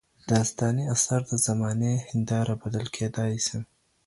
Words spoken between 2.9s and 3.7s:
کيدای سي.